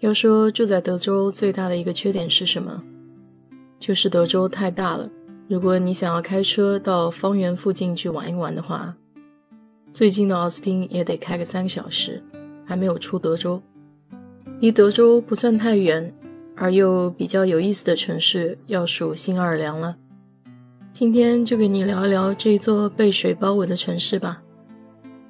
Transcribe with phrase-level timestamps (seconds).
[0.00, 2.82] 要说住在德州最大的一个缺点是什么？
[3.80, 5.10] 就是德州太大了。
[5.48, 8.94] 如果你想要开车到方圆附近去玩一玩的话，
[9.92, 12.22] 最近的奥斯汀也得开个三个小时，
[12.64, 13.60] 还没有出德州。
[14.60, 16.14] 离德州不算太远，
[16.54, 19.96] 而又比较有意思的城市，要数新奥尔良了。
[20.92, 24.42] 今天就给你聊一聊这座被水包围的城市吧。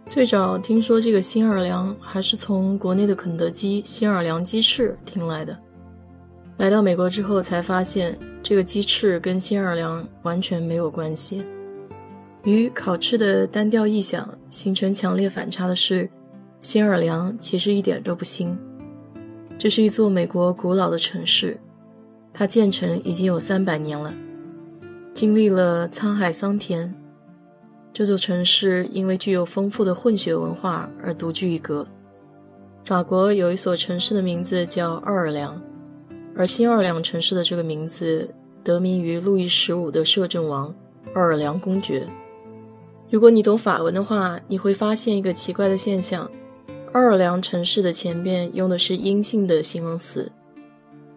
[0.08, 5.54] 最早听说这个新奥尔良，还是从国内的肯德基新奥尔良鸡翅听来的。
[6.56, 11.44] 来到美国之后，才发现这个鸡翅跟新奥尔良完全没有关系。
[12.44, 16.08] 与烤翅的单调异响形成强烈反差的是，
[16.58, 18.58] 新奥尔良其实一点都不新。
[19.58, 21.60] 这是一座美国古老的城市，
[22.32, 24.14] 它建成已经有三百年了，
[25.12, 26.94] 经历了沧海桑田。
[27.98, 31.84] 这座城市因为具有丰富的混血文化而独具一格。
[32.84, 35.60] 法国有一所城市的名字叫奥尔良，
[36.36, 38.32] 而新奥尔良城市的这个名字
[38.62, 40.72] 得名于路易十五的摄政王
[41.14, 42.06] 奥尔良公爵。
[43.10, 46.30] 如果你懂法文的话，你会发现一个奇怪的现象：
[46.92, 50.30] 奥尔良城市的前边用的是阴性的形容词。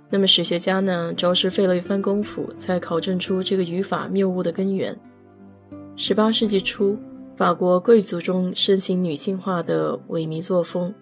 [0.10, 5.00] 那么史学家呢，着实费了一番功夫，才考证出这个语法谬误的根源。
[5.96, 6.98] 十八世纪初，
[7.36, 10.94] 法国贵族中盛行女性化的萎靡作风，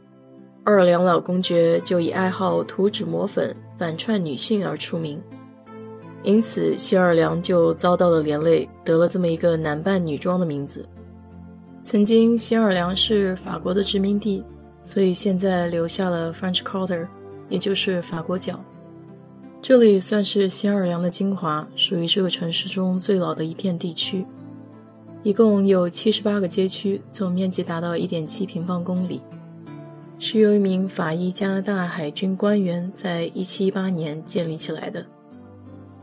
[0.65, 5.21] 奥尔良老公爵就以爱好涂脂抹粉、反串女性而出名，
[6.23, 10.85] 因此新奥尔良就遭到了连累，得了这么一个男扮女装的名字。
[11.81, 14.43] 曾经新奥尔良是法国的殖民地，
[14.83, 17.07] 所以现在留下了 French Quarter，
[17.47, 18.59] 也就是法国角。
[19.61, 24.25] 这里算是新奥尔良的精华，属于这个城市中最老的一片地区。
[25.21, 29.21] 一共有七十八个街区，总面积达到一点七平方公里，
[30.17, 35.05] 是由一名法裔加拿大海军官员在一七一八年建立起来的，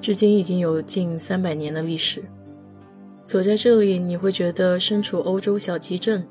[0.03, 2.23] 至今已经有近三百年的历史。
[3.25, 6.27] 走在这里，你会觉得身处欧洲小集镇，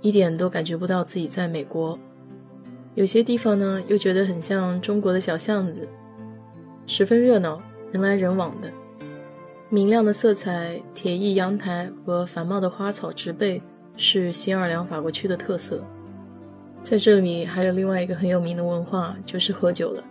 [0.00, 1.96] 一点都感觉不到自己在美国。
[2.96, 5.88] 有些地方呢，又觉得很像中国的小巷子，
[6.88, 7.62] 十分热闹，
[7.92, 8.68] 人来人往的。
[9.74, 13.60] 明亮的色彩、铁艺阳台和繁茂的花草植被
[13.96, 15.84] 是新奥尔良法国区的特色。
[16.80, 20.04] 在这里还有另外一个很有名的文化，就是喝酒了。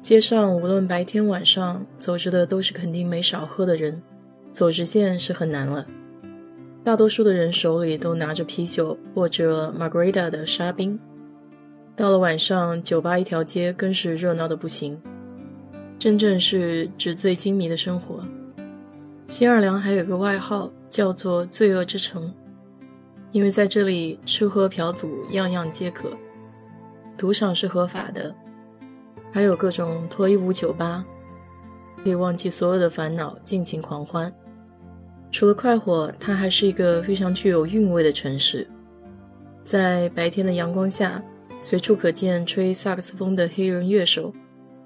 [0.00, 4.02] 街上无论白天晚上，走着的都是肯定没少喝的人，
[4.50, 5.86] 走直线是很难了。
[6.82, 10.98] 大多数的人手里都拿着啤酒或者 Margarita 的沙冰。
[11.94, 14.98] 到了晚上，酒吧一条街更是热闹的不行，
[15.98, 18.24] 真正是纸醉金迷的生活。
[19.26, 22.32] 新奥尔良还有个外号叫做“罪恶之城”，
[23.32, 26.10] 因为在这里吃喝嫖赌样样皆可，
[27.18, 28.32] 赌场是合法的，
[29.32, 31.04] 还有各种脱衣舞酒吧，
[32.04, 34.32] 可以忘记所有的烦恼，尽情狂欢。
[35.32, 38.66] 除了快活，它还是一个非常具有韵味的城市。
[39.64, 41.20] 在白天的阳光下，
[41.58, 44.32] 随处可见吹萨克斯风的黑人乐手。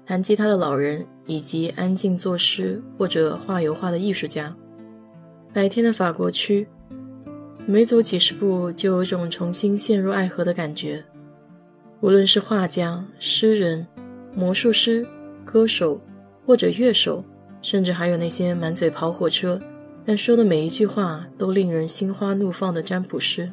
[0.03, 4.55] 弹吉他的老人，以及安静作诗或者画油画的艺术家。
[5.53, 6.67] 白天的法国区，
[7.65, 11.03] 每走几十步就有种重新陷入爱河的感觉。
[11.99, 13.85] 无论是画家、诗人、
[14.33, 15.05] 魔术师、
[15.45, 15.99] 歌手
[16.45, 17.23] 或者乐手，
[17.61, 19.61] 甚至还有那些满嘴跑火车，
[20.05, 23.51] 但说的每一句话都令人心花怒放的占卜师，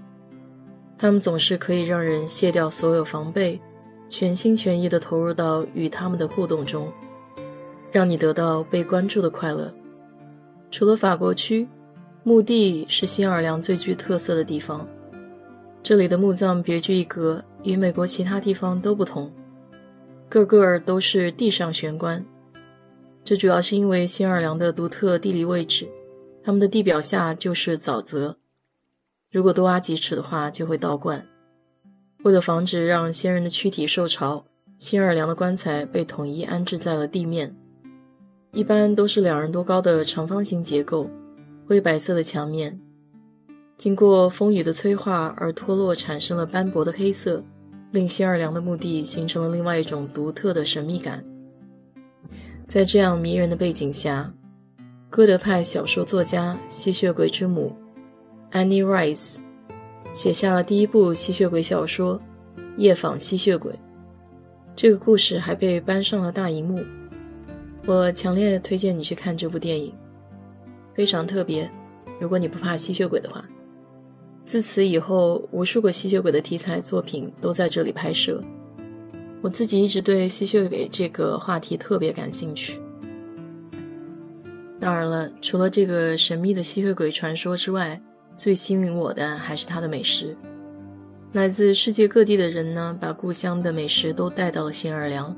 [0.96, 3.60] 他们总是可以让人卸掉所有防备。
[4.08, 6.90] 全心全意地投入到与他们的互动中，
[7.90, 9.72] 让你得到被关注的快乐。
[10.70, 11.66] 除了法国区，
[12.22, 14.86] 墓地是新奥尔良最具特色的地方。
[15.82, 19.32] 这里的墓葬别具一格，与美国其他地方都不同，
[20.28, 22.24] 个个都是地上悬棺。
[23.24, 25.88] 这主要是因为新奥尔良的独特地理位置，
[26.42, 28.36] 他们的地表下就是沼泽，
[29.30, 31.26] 如果多挖几尺的话，就会倒灌。
[32.24, 34.44] 为了防止让先人的躯体受潮，
[34.76, 37.54] 新奥尔良的棺材被统一安置在了地面，
[38.58, 41.08] 一般都是两人多高的长方形结构，
[41.64, 42.76] 灰白色的墙面，
[43.76, 47.40] 经过风雨的催化而脱落，产生了斑驳的黑色，
[47.92, 51.24] 令新二良的墓地形成了另外一种独特的神秘感。
[52.66, 54.34] 在这样迷人的背景下，
[55.08, 57.72] 哥德派小说作家、吸血鬼之母
[58.50, 59.36] Annie Rice
[60.12, 62.20] 写下了第一部吸血鬼小说
[62.76, 63.72] 《夜访吸血鬼》。
[64.74, 66.82] 这个故事还被搬上了大荧幕。
[67.88, 69.94] 我强烈推荐你去看这部电影，
[70.94, 71.70] 非常特别。
[72.20, 73.42] 如果你不怕吸血鬼的话，
[74.44, 78.44] 自此以后，无数个吸血鬼的题材作品都在这里拍摄。
[79.40, 82.78] 我自己一直对吸血鬼这个话题特别感兴趣。
[84.78, 87.98] 当然了，除了这个神秘的吸血鬼传说之外，
[88.36, 90.36] 最吸引我的还是它的美食。
[91.32, 95.34] 来自世界各地的人呢，把故乡的美食都带到了新奥尔良，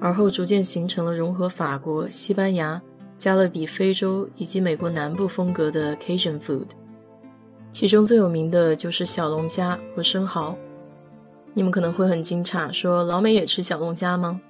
[0.00, 2.80] 而后逐渐形成了融合法国、西班牙、
[3.16, 6.68] 加勒比、非洲以及美国南部风格的 Cajun food。
[7.70, 10.56] 其中最有名的就是小龙虾和生蚝。
[11.54, 14.40] 你们可能会很惊诧，说老美也吃小龙虾吗？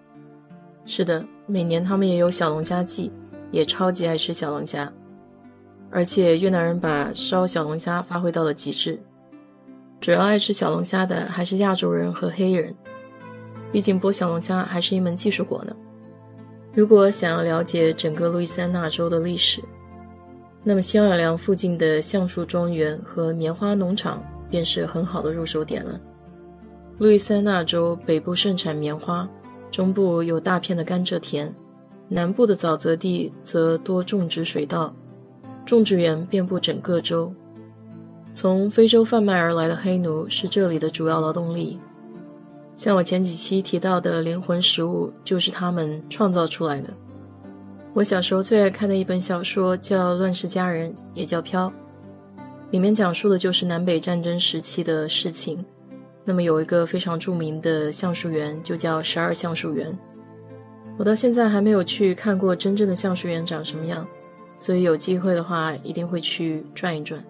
[0.84, 3.10] 是的，每年他们也有小龙虾季，
[3.50, 4.92] 也超级爱吃小龙虾。
[5.90, 9.00] 而且越南人把烧小龙虾发挥到了极致。
[10.00, 12.74] 主要爱吃小龙虾的还是亚洲人和黑人，
[13.72, 15.76] 毕竟剥小龙虾还是一门技术活呢。
[16.74, 19.62] 如果想要了解整个路易斯安那州的历史，
[20.62, 26.00] 那么新奥尔良附近的橡树庄园和棉花农场便是很好的入手点了。
[26.98, 29.28] 路易斯安那州北部盛产棉花，
[29.70, 31.52] 中部有大片的甘蔗田，
[32.08, 34.94] 南部的沼泽地则多种植水稻，
[35.64, 37.32] 种植园遍布整个州。
[38.32, 41.78] 从非洲贩卖而来的黑奴是这里的主要劳动力，
[42.78, 46.88] 像我前几期提到的灵魂食物就是他们创造出来的。
[47.92, 51.66] 我小时候最爱看的一本小说叫《乱世佳人》，也叫《飘》，
[52.70, 55.64] 里面讲述的就是南北战争时期的事情。
[56.24, 59.98] 那么有一个非常著名的橡树园，就叫十二橡树园。
[60.96, 64.06] 我到现在还没有去看过真正的橡树园长什么样，
[64.56, 67.20] 所以有机会的话一定会去转一转。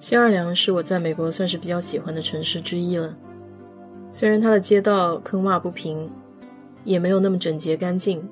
[0.00, 3.16] 新奥尔良是我在美国算是比较喜欢的城市之一了。
[4.10, 6.10] 虽然它的街道坑洼不平，
[6.84, 8.26] 也没有那么整洁干净，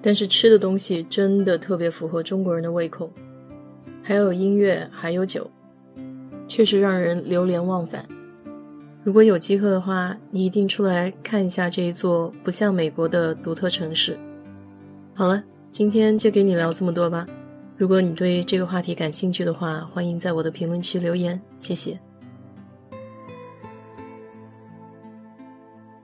[0.00, 3.10] 但是吃的东西真的特别符合中国人的胃口。
[4.02, 5.48] 还有音乐，还有酒，
[6.48, 8.04] 确实让人流连忘返。
[9.04, 14.18] 如果有机会的话，你一定出来看一下这一座不像美国的独特城市。
[15.14, 17.26] 好了，今天就给你聊这么多吧。
[17.76, 21.98] 如果你对这个话题感兴趣的话，欢迎在我的评论区留言，谢谢。